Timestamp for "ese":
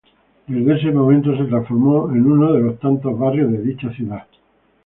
0.77-0.91